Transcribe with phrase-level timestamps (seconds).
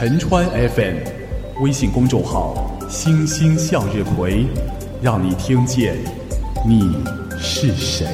[0.00, 0.96] 陈川 FM，
[1.62, 4.46] 微信公众号“星星向日葵”，
[5.02, 5.94] 让你听见
[6.66, 6.96] 你
[7.38, 8.06] 是谁。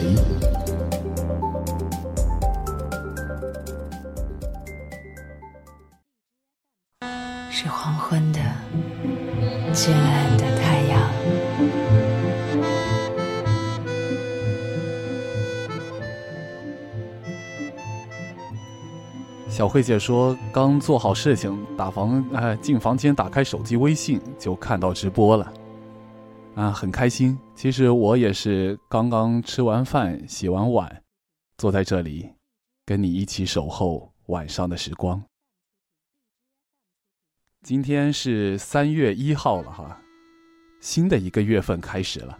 [19.77, 25.53] 慧姐说，刚做好事情，打房呃进房间，打开手机微信就看到直播了，
[26.55, 27.39] 啊，很开心。
[27.55, 31.03] 其实我也是刚刚吃完饭，洗完碗，
[31.59, 32.27] 坐在这里，
[32.87, 35.23] 跟你一起守候晚上的时光。
[37.63, 40.01] 今天是三月一号了哈，
[40.81, 42.39] 新的一个月份开始了，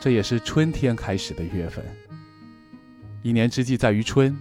[0.00, 1.84] 这也是春天开始的月份。
[3.24, 4.38] 一年之计在于春。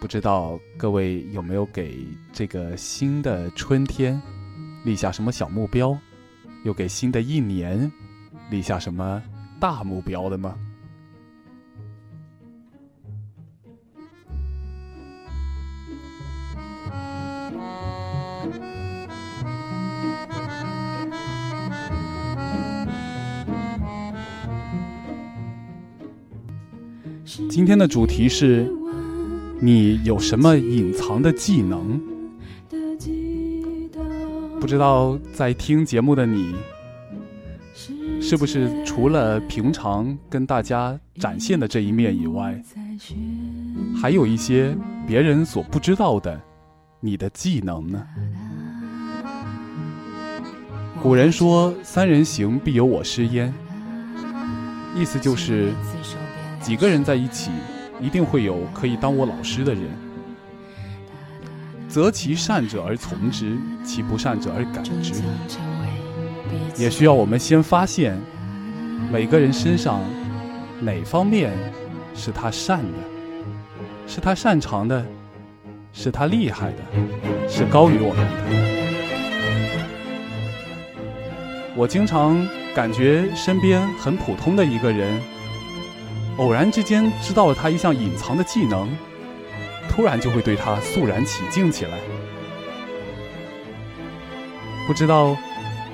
[0.00, 4.20] 不知道各位有没有给这个新的春天
[4.84, 5.98] 立下什么小目标，
[6.64, 7.90] 又给新的一年
[8.48, 9.20] 立下什么
[9.60, 10.54] 大目标的吗？
[27.50, 28.72] 今天的主题是。
[29.60, 32.00] 你有什么隐藏的技能？
[34.60, 36.54] 不知道在听节目的你，
[38.20, 42.60] 是不是除了平常跟大家展现的这一面以外，
[44.00, 46.40] 还有一些别人所不知道的
[47.00, 48.06] 你的技能呢？
[51.02, 53.52] 古人说“三人行，必有我师焉”，
[54.96, 55.72] 意思就是
[56.60, 57.50] 几个人在一起。
[58.00, 59.82] 一定会有可以当我老师的人，
[61.88, 65.14] 择其善者而从之，其不善者而改之。
[66.76, 68.16] 也需要我们先发现
[69.10, 70.00] 每个人身上
[70.80, 71.52] 哪方面
[72.14, 72.98] 是他善的，
[74.06, 75.04] 是他擅长的，
[75.92, 76.78] 是他厉害的，
[77.48, 78.32] 是高于我们的。
[81.74, 85.20] 我经常感觉身边很普通的一个人。
[86.38, 88.88] 偶然之间知道了他一项隐藏的技能，
[89.88, 91.98] 突然就会对他肃然起敬起来。
[94.86, 95.36] 不知道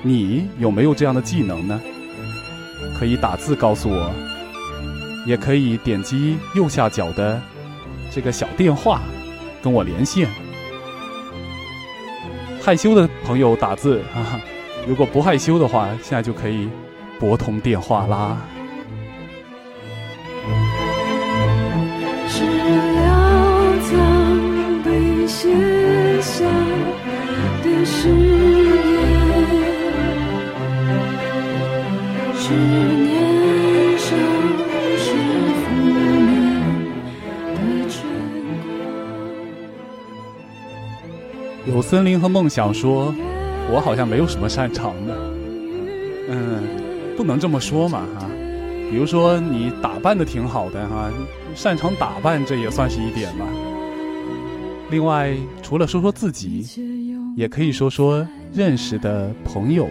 [0.01, 1.81] 你有没有这样的技能呢？
[2.97, 4.11] 可以打字告诉我，
[5.25, 7.41] 也可以点击右下角的
[8.11, 9.01] 这个小电话
[9.61, 10.29] 跟我连线。
[12.61, 14.39] 害羞的朋友打字，哈哈，
[14.87, 16.69] 如果不害羞的话，现在就可以
[17.19, 18.37] 拨通电话啦。
[41.67, 43.13] 有森林和梦想说
[43.69, 45.13] ：“我好像没有什么擅长的。”
[46.29, 46.63] 嗯，
[47.17, 48.29] 不能这么说嘛哈。
[48.89, 51.11] 比如说你打扮的挺好的哈，
[51.53, 53.45] 擅长打扮这也算是一点吧。
[54.89, 56.65] 另外，除了说说自己，
[57.35, 59.87] 也可以说说认识的朋友。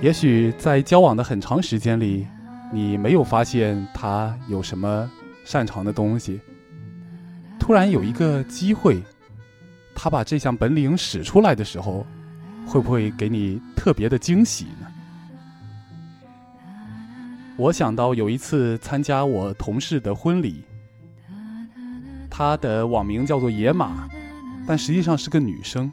[0.00, 2.24] 也许在交往的很长时间里，
[2.72, 5.10] 你没有发现他有什么
[5.44, 6.40] 擅长的东西。
[7.58, 9.02] 突然有一个机会，
[9.96, 12.06] 他把这项本领使出来的时候，
[12.64, 14.86] 会不会给你特别的惊喜呢？
[17.56, 20.62] 我想到有一次参加我同事的婚礼，
[22.30, 24.08] 她的网名叫做野马，
[24.64, 25.90] 但实际上是个女生，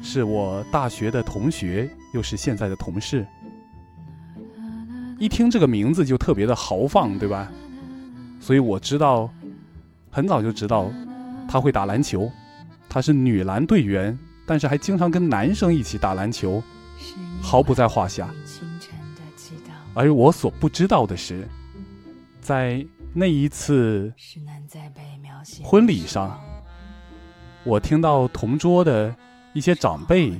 [0.00, 1.90] 是我大学的同学。
[2.16, 3.26] 又是现在的同事，
[5.18, 7.52] 一听这个名字就特别的豪放，对吧？
[8.40, 9.28] 所以我知道，
[10.10, 10.90] 很早就知道，
[11.46, 12.32] 他会打篮球，
[12.88, 16.62] 他是女篮队员，但是还经常跟男生一起打篮球，
[17.42, 18.30] 毫不在话下。
[19.92, 21.46] 而我所不知道的是，
[22.40, 24.10] 在那一次
[25.62, 26.40] 婚礼上，
[27.62, 29.14] 我听到同桌的
[29.52, 30.32] 一些长辈。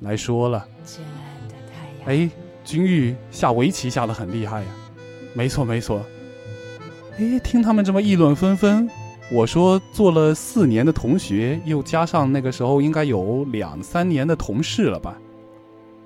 [0.00, 0.68] 来说了，
[2.04, 2.30] 哎，
[2.64, 4.68] 君玉下围棋下的很厉害呀，
[5.34, 6.04] 没错没错。
[7.18, 8.88] 哎，听他们这么议论纷纷，
[9.32, 15.18] 我说做了四年的同学，又加上那个时候应该有两三年的同事了吧，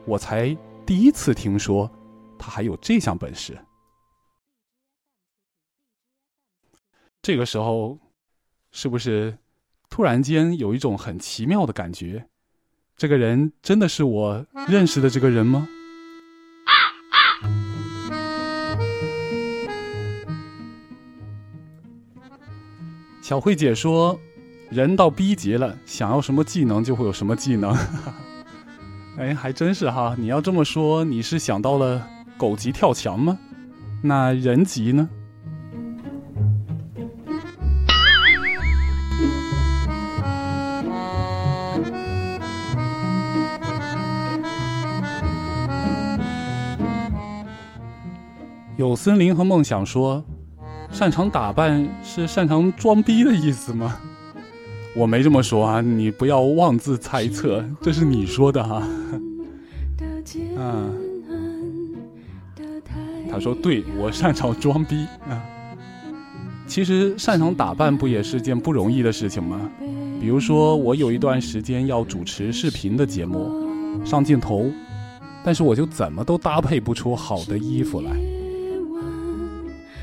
[0.06, 0.56] 我才
[0.86, 1.90] 第一次听说
[2.38, 3.58] 他还有这项本事。
[7.20, 7.98] 这个时候，
[8.72, 9.38] 是不是
[9.88, 12.26] 突然间有一种很奇妙的感觉，
[12.96, 15.68] 这个人真的是我认识的这个人吗？
[23.22, 24.20] 小慧姐说
[24.68, 27.74] ：“人到逼急了，想要什么技能就会有什么技能。
[29.16, 30.14] ”哎，还真是哈！
[30.18, 32.06] 你要这么说，你是想到了
[32.36, 33.38] 狗急跳墙吗？
[34.02, 35.08] 那人急呢？
[48.92, 50.22] 有森林和梦想说。
[50.90, 53.98] 擅长打扮是擅长装逼的意思吗？
[54.94, 58.86] 我没这么说啊，你不要妄自猜测，这是你说的哈。
[60.58, 60.92] 嗯，
[63.30, 65.42] 他说对我擅长装逼啊。
[66.66, 69.58] 其实擅长打扮不也是件不容易的事情吗？
[70.20, 73.50] 比如说我有一段时间要主持视频的节目，
[74.04, 74.70] 上镜头，
[75.42, 78.10] 但是我就怎么都搭配不出好的衣服来。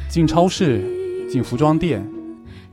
[0.10, 0.84] 进超市，
[1.30, 2.04] 进服装店，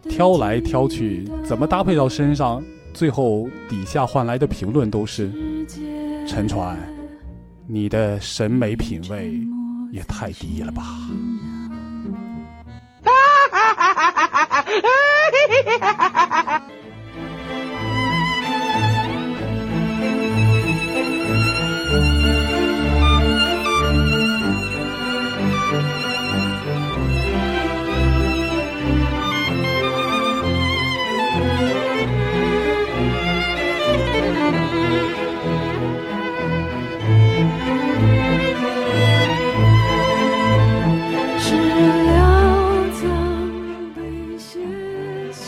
[0.08, 2.64] 挑来挑去，怎么搭配到身上？
[2.94, 5.30] 最后底下换来的评论都是：
[6.26, 6.78] 沉船，
[7.68, 9.38] 你的审美品味
[9.92, 10.82] 也太低了吧！
[13.02, 13.12] 哈
[13.74, 14.62] 哈哈哈
[16.42, 16.62] 哈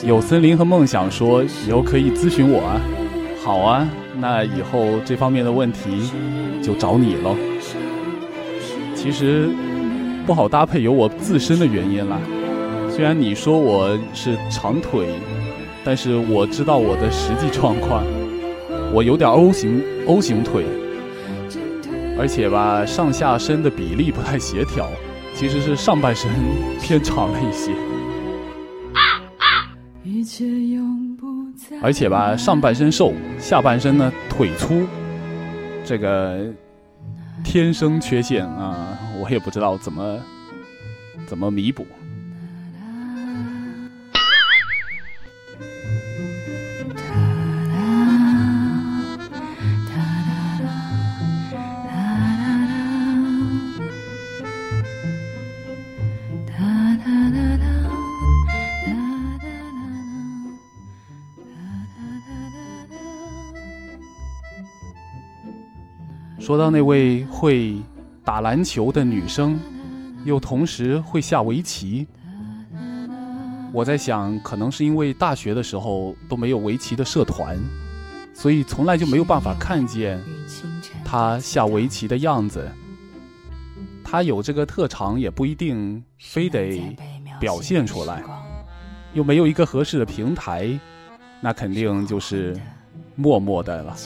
[0.09, 2.81] 有森林和梦想说以后可以咨询我啊，
[3.45, 3.87] 好啊，
[4.19, 6.11] 那以后这方面的问题
[6.63, 7.37] 就找你喽。
[8.95, 9.51] 其实
[10.27, 12.19] 不好搭配有我自身的原因啦，
[12.91, 15.09] 虽然你说我是长腿，
[15.85, 18.03] 但是我知道我的实际状况，
[18.95, 20.65] 我有点 O 型 O 型腿，
[22.19, 24.89] 而且吧上下身的比例不太协调，
[25.35, 26.31] 其实是上半身
[26.81, 27.73] 偏长了一些。
[31.81, 34.87] 而且吧，上半身瘦，下半身呢腿粗，
[35.85, 36.45] 这个
[37.45, 40.19] 天生缺陷啊，我也不知道怎么
[41.27, 41.87] 怎么弥补。
[66.39, 67.77] 说到那位会
[68.25, 69.59] 打篮球的女生，
[70.25, 72.07] 又同时会下围棋，
[73.73, 77.59] 我在想，可能是因为大学的时候都没有围棋的社团，
[78.33, 80.21] 所以从来就没有办法看见
[81.05, 82.67] 她下围棋的样子。
[84.05, 86.97] 她有这个特长，也不一定非得
[87.39, 88.23] 表现出来，
[89.13, 90.79] 又没有一个合适的平台，
[91.41, 92.59] 那肯定就是
[93.17, 93.97] 默默的了。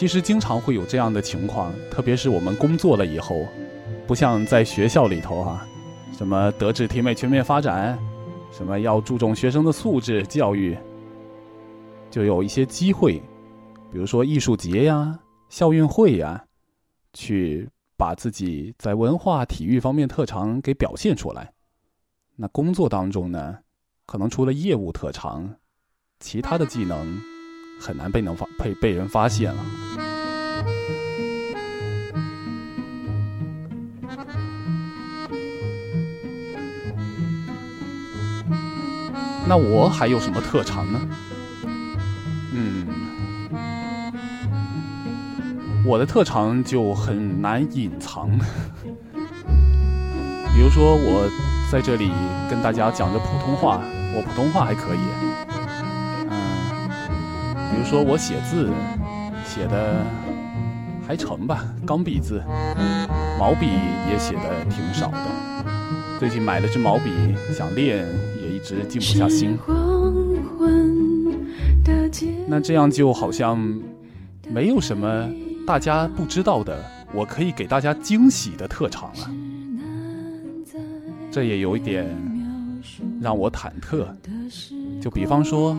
[0.00, 3.46] 其实经常会有这样的情况，特别是我们工作了以后，
[4.06, 5.66] 不像在学校里头哈，
[6.16, 7.98] 什么德智体美全面发展，
[8.50, 10.74] 什么要注重学生的素质教育，
[12.10, 13.22] 就有一些机会，
[13.92, 15.18] 比如说艺术节呀、
[15.50, 16.42] 校运会呀，
[17.12, 21.52] 去把自己在文化体育方面特长给表现出来。
[22.36, 23.58] 那工作当中呢，
[24.06, 25.56] 可能除了业务特长，
[26.20, 27.20] 其他的技能。
[27.80, 29.64] 很难被能发被被人发现了。
[39.48, 41.00] 那我还有什么特长呢？
[42.52, 42.86] 嗯，
[45.84, 48.30] 我的特长就很难隐藏。
[50.54, 51.28] 比如说，我
[51.72, 52.12] 在这里
[52.48, 53.80] 跟大家讲着普通话，
[54.14, 54.98] 我普通话还可以。
[57.80, 58.68] 比如说我写字
[59.42, 60.04] 写的
[61.06, 62.42] 还成吧，钢笔字，
[63.38, 63.68] 毛笔
[64.06, 65.26] 也写的挺少的。
[66.18, 67.10] 最近买了支毛笔，
[67.56, 68.06] 想练
[68.42, 69.58] 也一直静不下心。
[72.46, 73.58] 那这样就好像
[74.50, 75.26] 没有什么
[75.66, 76.84] 大家不知道的，
[77.14, 79.30] 我可以给大家惊喜的特长了。
[81.30, 82.06] 这也有一点
[83.22, 84.06] 让我忐忑。
[85.00, 85.74] 就比方说，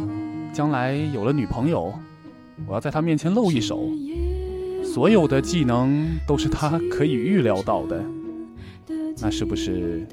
[0.54, 1.94] 将来有了女朋友，
[2.68, 3.90] 我要在她面前露一手，
[4.84, 8.04] 所有的技能都是她可以预料到的，
[9.20, 10.08] 那是不是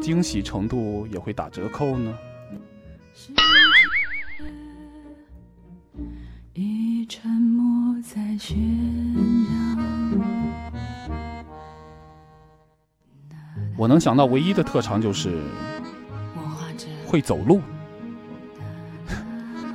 [0.00, 2.14] 惊喜程度也会打折扣呢？
[7.06, 8.54] 沉默在喧
[9.46, 9.78] 嚷。
[13.76, 15.42] 我能想到唯一的特长就是
[17.06, 17.60] 会走路，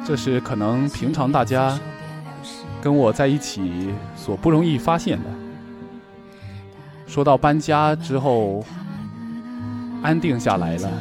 [0.10, 1.80] 这是可能平常大家
[2.82, 5.30] 跟我在一起所不容易发现的。
[7.06, 8.66] 说到搬家之后
[10.02, 10.92] 安定下来了，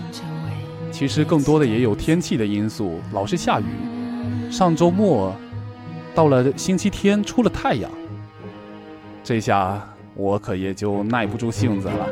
[0.93, 3.65] 其实更多的也有天气的因素，老是下雨。
[4.50, 5.35] 上周末。
[6.15, 7.91] 到了星期天，出了太阳，
[9.23, 9.81] 这下
[10.15, 12.07] 我可也就耐不住性子了。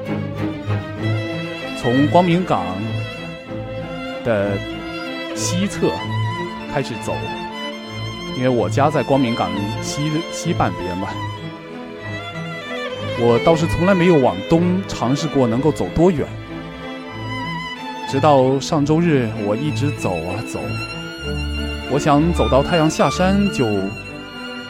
[1.77, 2.65] 从光明港
[4.25, 4.57] 的
[5.35, 5.91] 西侧
[6.77, 7.15] 开始走，
[8.37, 11.09] 因为我家在光明港西西半边嘛。
[13.19, 16.29] 我倒是从来没有往东尝试过能够走多远，
[18.11, 20.61] 直到上周日，我一直走啊走。
[21.91, 23.65] 我想走到太阳下山就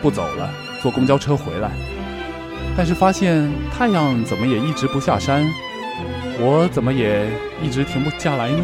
[0.01, 0.49] 不走了，
[0.81, 1.73] 坐公交车回来。
[2.77, 5.45] 但是发现太阳怎么也一直不下山，
[6.39, 7.27] 我怎么也
[7.61, 8.63] 一直停不下来呢？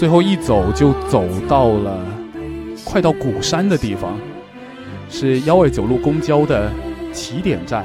[0.00, 2.00] 最后一走就走到了
[2.86, 4.18] 快到鼓山的地方，
[5.10, 6.72] 是幺二九路公交的
[7.12, 7.84] 起点站。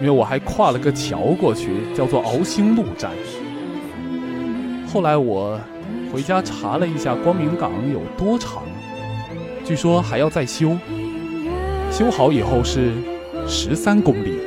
[0.00, 3.10] 因为我还跨了个桥过去，叫做鳌兴路站。
[4.86, 5.58] 后来我
[6.12, 8.62] 回家查了一下光明港有多长，
[9.64, 10.78] 据说还要再修，
[11.90, 12.92] 修好以后是
[13.48, 14.37] 十三公里。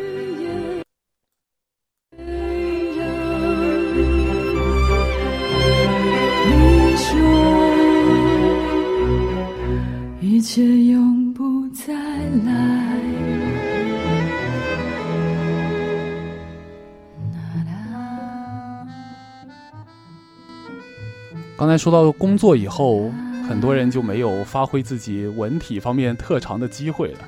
[21.72, 23.10] 才说到工作以后，
[23.48, 27.20] 很多人就没有发挥自己文体方面特长的机会了。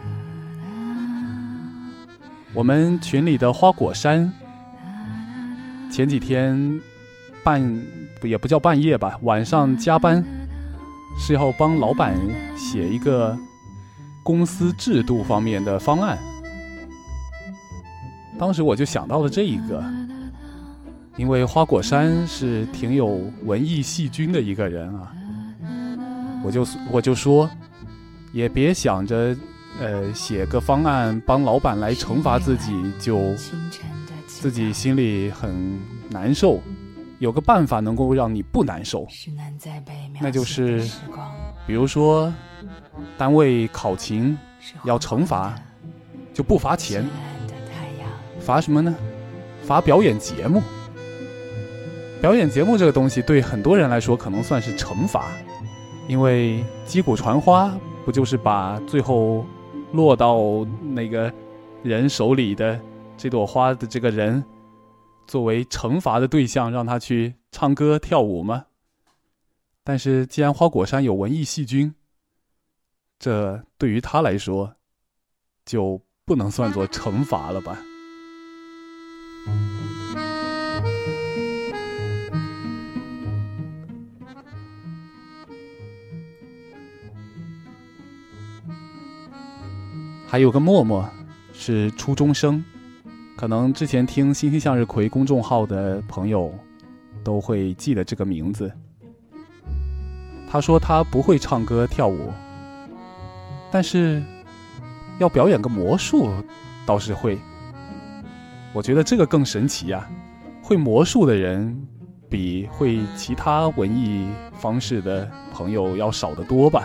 [2.53, 4.29] 我们群里的花果山
[5.89, 6.81] 前几天
[7.41, 7.81] 半
[8.21, 10.21] 也不叫半夜吧，晚上加班
[11.17, 12.13] 是要帮老板
[12.57, 13.37] 写一个
[14.23, 16.17] 公司制度方面的方案。
[18.37, 19.81] 当时我就想到了这一个。
[21.15, 25.13] 因为花果山是挺有文艺细菌的一个人啊，
[26.43, 27.49] 我就我就说，
[28.31, 29.35] 也别想着，
[29.79, 33.33] 呃，写个方案帮老板来惩罚自己，就
[34.25, 35.79] 自己心里很
[36.09, 36.59] 难受。
[37.19, 39.07] 有个办法能够让你不难受，
[40.19, 40.83] 那就是，
[41.65, 42.33] 比如说，
[43.17, 44.37] 单位考勤
[44.83, 45.55] 要惩罚，
[46.33, 47.07] 就不罚钱，
[48.39, 48.93] 罚什么呢？
[49.61, 50.61] 罚表演节目。
[52.23, 55.29] 表演节目这个东西对很多人来说可能算是惩罚，
[56.07, 59.45] 因为击鼓传花不就是把最后
[59.91, 60.39] 落到
[60.81, 61.29] 那个
[61.83, 62.79] 人手里的
[63.17, 64.41] 这朵花的这个人
[65.27, 68.67] 作为惩罚的对象，让他去唱歌跳舞吗？
[69.83, 71.93] 但是既然花果山有文艺细菌，
[73.19, 74.73] 这对于他来说
[75.65, 77.77] 就不能算作惩罚了吧？
[90.33, 91.07] 还有个默默，
[91.53, 92.65] 是初中生，
[93.37, 96.51] 可能之前听《星星向日葵》公众号的朋友
[97.23, 98.71] 都会记得这个名字。
[100.49, 102.31] 他说他不会唱歌跳舞，
[103.71, 104.23] 但是
[105.19, 106.31] 要表演个魔术
[106.83, 107.37] 倒是会。
[108.73, 110.09] 我觉得这个更神奇呀！
[110.63, 111.79] 会魔术的人
[112.27, 116.83] 比会其他文艺方式的朋友要少得多吧。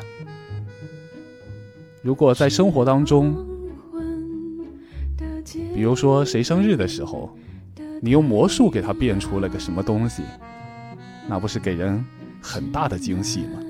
[2.03, 3.35] 如果在生活当中，
[5.75, 7.29] 比如说谁生日的时候，
[8.01, 10.23] 你用魔术给他变出了个什么东西，
[11.29, 12.05] 那不是给人
[12.41, 13.61] 很大的惊喜吗？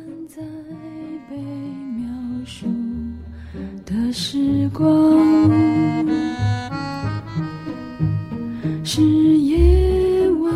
[8.84, 10.52] 是夜晚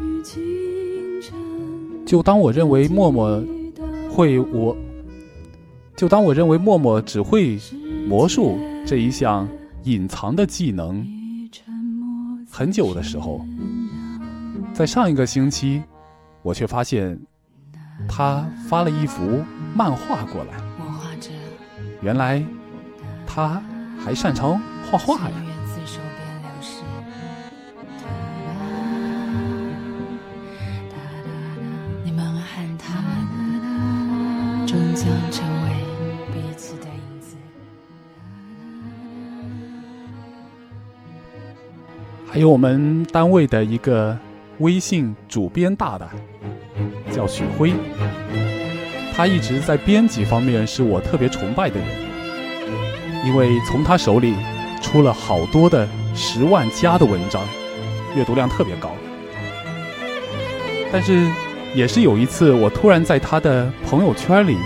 [0.00, 0.42] 与清
[1.20, 1.34] 晨
[2.06, 3.42] 就当我认为默默
[4.10, 4.76] 会我。
[6.02, 7.60] 就当我认为默默只会
[8.08, 9.48] 魔术，这一项
[9.84, 11.06] 隐藏的技能。
[12.50, 13.46] 很久的时候，
[14.72, 15.80] 在上一个星期，
[16.42, 17.16] 我却发现
[18.08, 19.44] 他发了一幅
[19.76, 20.60] 漫画过来。
[22.00, 22.44] 原来
[23.24, 23.62] 他
[24.04, 25.51] 还擅长画画呀！
[42.42, 44.18] 有我们单位的一个
[44.58, 46.08] 微信主编大大，
[47.12, 47.72] 叫许辉，
[49.14, 51.88] 他一直在编辑方面是我特别崇拜的人，
[53.24, 54.34] 因为从他手里
[54.80, 57.40] 出了好多的十万加的文章，
[58.16, 58.90] 阅读量特别高。
[60.90, 61.30] 但是
[61.76, 64.56] 也是有一次，我突然在他的朋友圈里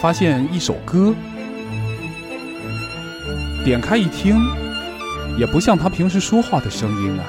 [0.00, 1.14] 发现一首歌，
[3.66, 4.61] 点开一听。
[5.38, 7.24] 也不像他平时说话的声音啊，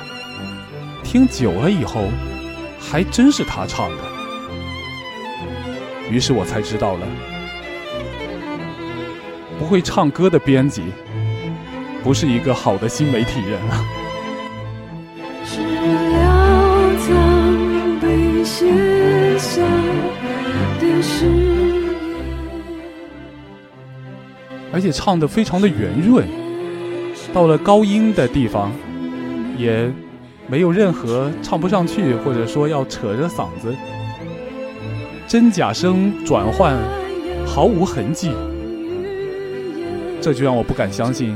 [1.04, 2.10] 听久了以后，
[2.80, 3.98] 还真是他唱的。
[6.12, 7.08] 于是我才知道了，
[9.58, 10.84] 不会唱歌的编辑，
[12.04, 13.84] 不是一个好的新媒体人啊。
[24.72, 26.43] 而且唱的非常的圆润。
[27.34, 28.72] 到了高音的地方，
[29.58, 29.92] 也
[30.48, 33.76] 没有任何唱不上去，或者说要扯着嗓子，
[35.28, 36.78] 真假声转换
[37.46, 38.32] 毫无痕迹，
[40.22, 41.36] 这就让我不敢相信，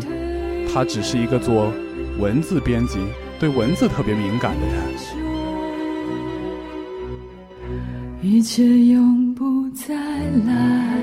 [0.71, 1.73] 他只是一个做
[2.19, 2.99] 文字编辑、
[3.39, 4.77] 对文字特别敏感的人。
[8.21, 9.95] 一切永不再
[10.45, 10.96] 来。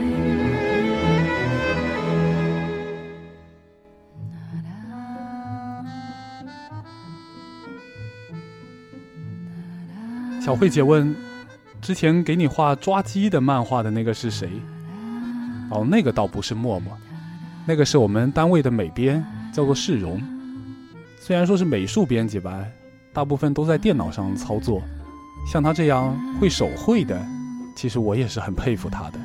[10.55, 11.15] 慧姐问
[11.81, 14.51] ：“之前给你画抓鸡的漫画的那个是谁？”
[15.71, 16.97] 哦，那个倒不是默默，
[17.67, 20.23] 那个是我们单位的美编，叫做世荣。
[21.19, 22.63] 虽然说是美术编辑吧，
[23.13, 24.83] 大部分都在电脑上操作。
[25.51, 27.21] 像他这样会手绘的，
[27.75, 29.19] 其实我也是很佩服他的。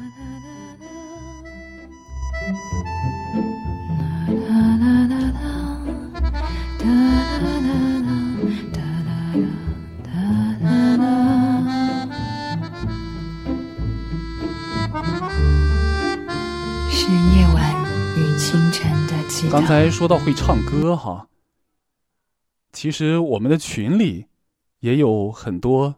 [19.59, 21.27] 刚才说到会唱歌哈，
[22.71, 24.27] 其实我们的群里
[24.79, 25.95] 也有很多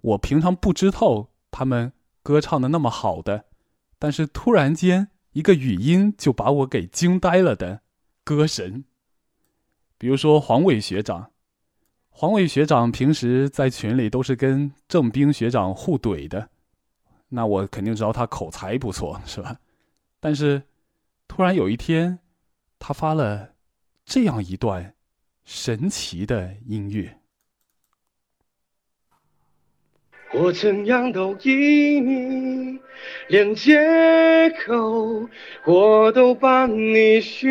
[0.00, 1.92] 我平常不知道他们
[2.24, 3.44] 歌唱的那么好的，
[3.96, 7.82] 但是突然间一个语音就把我给惊呆了的
[8.24, 8.84] 歌神。
[9.96, 11.30] 比如说黄伟学长，
[12.08, 16.50] 黄伟学长平时在群里都是跟郑冰学长互怼的，
[17.28, 19.60] 那我肯定知道他口才不错，是吧？
[20.18, 20.64] 但是
[21.28, 22.18] 突然有一天。
[22.80, 23.54] 他发了
[24.04, 24.94] 这样一段
[25.44, 27.18] 神奇的音乐。
[30.32, 32.78] 我怎样都依你，
[33.28, 35.28] 连借口
[35.66, 37.50] 我都帮你寻。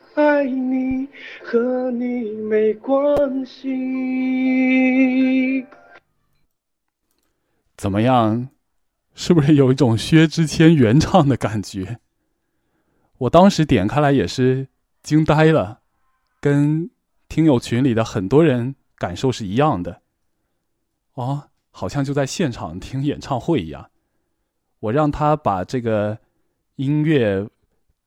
[0.15, 1.07] 爱你
[1.43, 3.65] 和你没关系。
[7.77, 8.49] 怎么样？
[9.13, 11.99] 是不是有一种薛之谦原唱的感觉？
[13.19, 14.67] 我当时点开来也是
[15.01, 15.79] 惊呆了，
[16.39, 16.89] 跟
[17.29, 20.01] 听友群里的很多人感受是一样的。
[21.13, 23.89] 哦，好像就在现场听演唱会一样。
[24.79, 26.17] 我让他把这个
[26.75, 27.47] 音乐。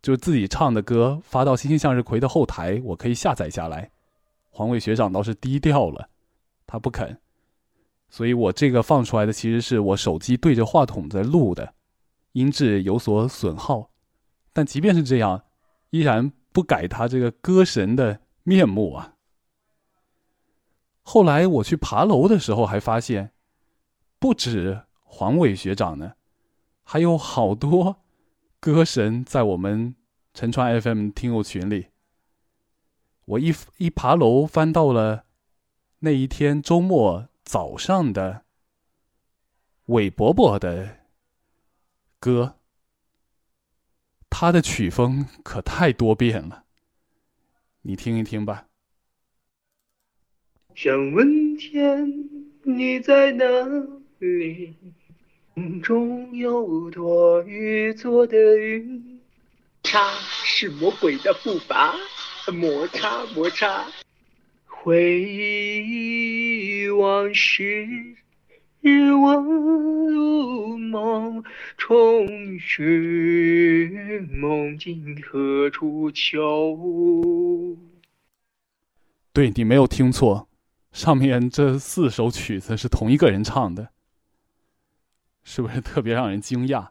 [0.04, 3.90] 就自己唱的歌发到“星星向日葵”的后台，我可以下载下来。
[4.50, 6.10] 黄伟学长倒是低调了，
[6.66, 7.18] 他不肯，
[8.10, 11.72] 所以我这个放出来的其实是我手机对着话筒在录的，
[12.32, 13.88] 音质有所损耗。
[14.52, 15.44] 但即便是这样，
[15.88, 19.14] 依然不改他这个歌神的面目啊。
[21.00, 23.30] 后来我去爬楼的时候，还发现
[24.18, 26.12] 不止黄伟学长呢，
[26.82, 28.03] 还有好多。
[28.64, 29.94] 歌神在我们
[30.32, 31.88] 陈川 FM 听友群里，
[33.26, 35.26] 我一一爬楼翻到了
[35.98, 38.46] 那一天周末早上的
[39.84, 41.00] 韦伯伯的
[42.18, 42.58] 歌，
[44.30, 46.64] 他的曲风可太多变了，
[47.82, 48.68] 你听一听吧。
[50.74, 52.10] 想问天，
[52.62, 53.44] 你在哪
[54.20, 54.74] 里？
[55.56, 59.20] 梦中有朵雨做的云，
[59.84, 61.94] 它是魔鬼的步伐，
[62.52, 63.86] 摩擦摩擦，
[64.66, 67.86] 回忆往事，
[68.80, 71.44] 日望如梦，
[71.76, 77.78] 重寻梦境何处求？
[79.32, 80.48] 对你没有听错，
[80.90, 83.93] 上面这四首曲子是同一个人唱的。
[85.44, 86.88] 是不是特别让人惊讶？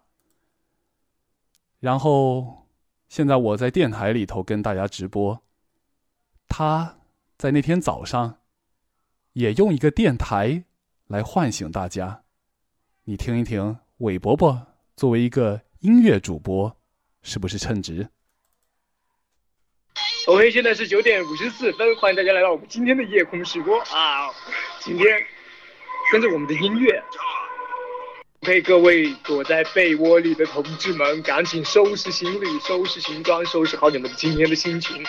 [1.79, 2.69] 然后，
[3.09, 5.43] 现在我在电台里头跟大家直播，
[6.47, 6.99] 他
[7.37, 8.39] 在那天早上
[9.33, 10.63] 也用一个电台
[11.07, 12.23] 来唤醒大家。
[13.03, 16.77] 你听一听，韦伯伯作为一个音乐主播，
[17.21, 18.07] 是不是称职
[20.27, 24.29] ？OK，现在是九点五十四分，欢迎大家来到我们今天的夜空试播啊！
[24.79, 25.05] 今天
[26.13, 27.03] 跟着我们的音乐。
[28.43, 35.01] OK，各位躲在被窝里的同志们，赶紧收拾行李、收拾行装、收拾好你们今天的心情，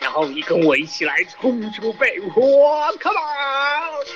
[0.00, 4.06] 然后你跟我一起来冲出被窝，Come on！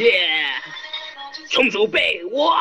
[0.00, 0.62] 耶，
[1.50, 2.56] 冲出被窝！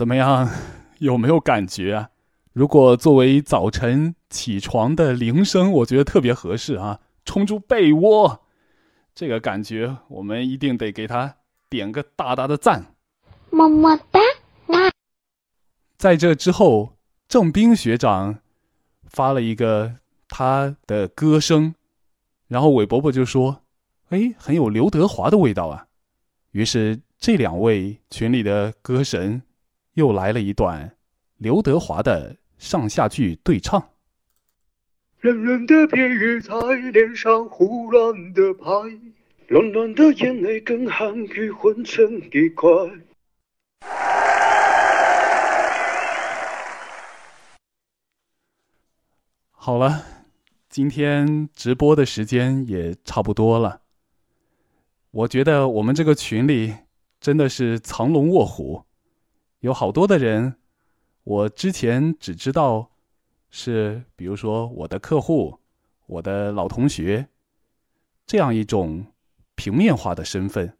[0.00, 0.48] 怎么样？
[1.00, 2.08] 有没有感觉啊？
[2.54, 7.00] 如果作为早晨起床的铃声，我觉得特别合适啊！
[7.26, 8.40] 冲出被窝，
[9.14, 11.36] 这个感觉我们一定得给他
[11.68, 12.94] 点个大大的赞。
[13.50, 14.20] 么么哒！
[15.98, 16.94] 在这之后，
[17.28, 18.38] 郑斌学长
[19.04, 19.96] 发了一个
[20.28, 21.74] 他的歌声，
[22.48, 23.60] 然后韦伯伯就说
[24.08, 25.88] ：“哎，很有刘德华的味道啊！”
[26.52, 29.42] 于是这两位群里的歌神。
[29.94, 30.96] 又来了一段
[31.36, 33.90] 刘德华的上下句对唱。
[35.20, 36.54] 冷冷的别雨在
[36.92, 38.64] 脸上胡乱的拍，
[39.48, 42.70] 暖暖的眼泪跟寒雨混成一块。
[49.50, 50.02] 好了，
[50.70, 53.82] 今天直播的时间也差不多了。
[55.10, 56.74] 我觉得我们这个群里
[57.20, 58.84] 真的是藏龙卧虎。
[59.60, 60.56] 有好多的人，
[61.22, 62.92] 我之前只知道
[63.50, 65.60] 是，比如说我的客户、
[66.06, 67.28] 我的老同学，
[68.26, 69.12] 这样一种
[69.54, 70.78] 平面化的身份。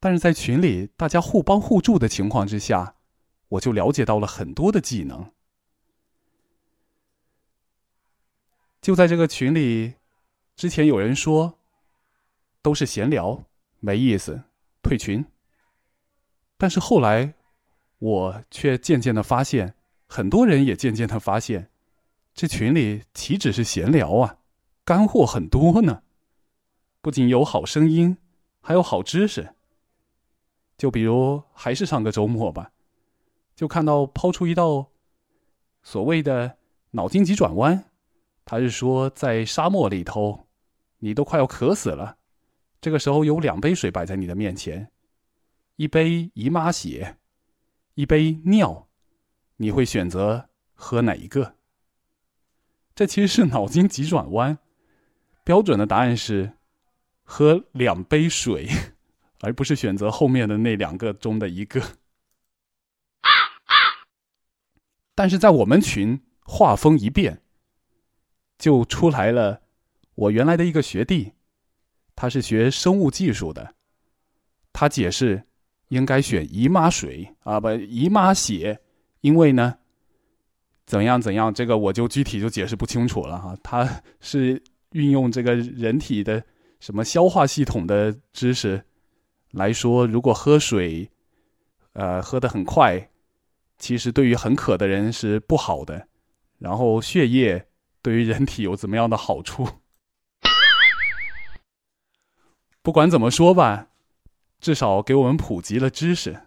[0.00, 2.94] 但是在群里大家互帮互助的情况之下，
[3.48, 5.30] 我就了解到了很多的技能。
[8.80, 9.96] 就在这个群里，
[10.56, 11.58] 之前有人说
[12.62, 13.44] 都是闲聊，
[13.80, 14.44] 没意思，
[14.82, 15.26] 退群。
[16.56, 17.34] 但是后来。
[18.02, 19.76] 我却渐渐的发现，
[20.08, 21.70] 很多人也渐渐的发现，
[22.34, 24.38] 这群里岂止是闲聊啊，
[24.84, 26.02] 干货很多呢。
[27.00, 28.18] 不仅有好声音，
[28.60, 29.54] 还有好知识。
[30.76, 32.72] 就比如，还是上个周末吧，
[33.54, 34.90] 就看到抛出一道
[35.84, 36.58] 所谓的
[36.90, 37.84] 脑筋急转弯，
[38.44, 40.48] 他是说在沙漠里头，
[40.98, 42.16] 你都快要渴死了，
[42.80, 44.90] 这个时候有两杯水摆在你的面前，
[45.76, 47.18] 一杯姨妈血。
[47.94, 48.88] 一杯尿，
[49.56, 51.56] 你会选择喝哪一个？
[52.94, 54.58] 这其实是脑筋急转弯。
[55.44, 56.52] 标准的答案是
[57.22, 58.68] 喝两杯水，
[59.40, 61.82] 而不是选择后面的那两个中的一个。
[65.14, 67.42] 但是在我们群，画风一变，
[68.56, 69.62] 就出来了
[70.14, 71.32] 我原来的一个学弟，
[72.14, 73.74] 他是学生物技术的，
[74.72, 75.46] 他解释。
[75.92, 78.80] 应该选姨妈水啊，不姨妈血，
[79.20, 79.76] 因为呢，
[80.86, 83.54] 怎样怎样，这个我就具体就解释不清楚了哈。
[83.62, 86.42] 它是运用这个人体的
[86.80, 88.82] 什么消化系统的知识
[89.50, 91.06] 来说，如果喝水，
[91.92, 93.10] 呃，喝的很快，
[93.76, 96.08] 其实对于很渴的人是不好的。
[96.58, 97.66] 然后血液
[98.00, 99.68] 对于人体有怎么样的好处？
[102.80, 103.88] 不管怎么说吧。
[104.62, 106.42] 至少给我们普及了知识，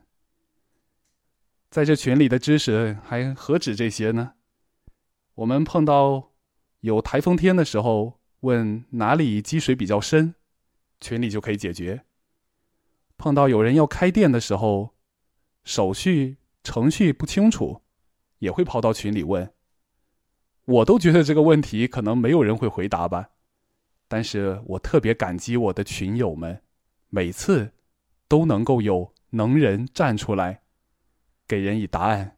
[1.70, 4.36] 在这群里的知识还何止这些呢？
[5.34, 6.32] 我们碰到
[6.80, 10.34] 有台风天的时候，问哪里积水比较深，
[11.02, 12.06] 群里就可以解决。
[13.18, 14.96] 碰到有人要开店的时候，
[15.66, 17.82] 手续程序不清楚，
[18.40, 19.52] 也会跑到群里问。
[20.64, 23.32] 我都觉得这个问题可能没有人会回答吧，
[24.08, 26.64] 但是我特别感激我的群友们，
[27.10, 27.74] 每次
[28.28, 30.62] 都能够有能人站出来，
[31.48, 32.38] 给人以答案。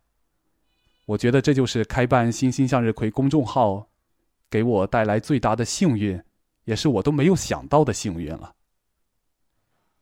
[1.06, 3.90] 我觉得这就是开办“星星向日葵”公众号，
[4.50, 6.22] 给我带来最大的幸运，
[6.66, 8.56] 也是我都没有想到的幸运了。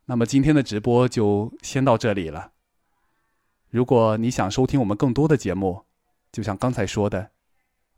[0.05, 2.53] 那么今天的直播就先到这里了。
[3.69, 5.85] 如果你想收听我们更多的节目，
[6.31, 7.31] 就像刚才说的，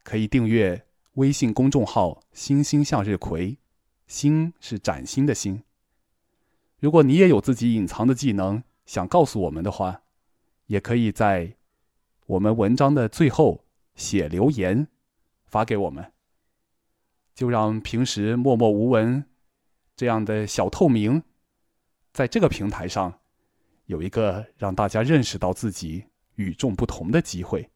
[0.04, 3.58] 可以订阅微信公众号“星星向日葵
[4.08, 5.64] ”，“星”是崭新的“星”。
[6.80, 10.02] 如果你也有自己隐藏的技能想告诉我们的话，
[10.66, 11.54] 也可以在。
[12.28, 13.64] 我们文章的最后
[13.96, 14.90] 写留言，
[15.46, 16.12] 发给我们，
[17.34, 19.24] 就让平时默默无闻
[19.96, 21.24] 这样的小透明，
[22.12, 23.22] 在这个平台上
[23.86, 26.04] 有一个让大家认识到自己
[26.36, 27.70] 与众不同的机会。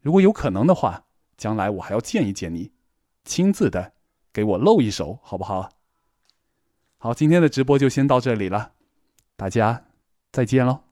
[0.00, 1.04] 如果有可能的话，
[1.36, 2.72] 将来我还要见一见你，
[3.24, 3.92] 亲自的
[4.32, 5.68] 给我露一手，好不好？
[7.02, 8.72] 好，今天的直播就先到这里了，
[9.34, 9.86] 大家
[10.32, 10.89] 再见喽。